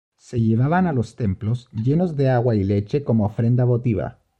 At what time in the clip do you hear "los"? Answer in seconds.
0.93-1.15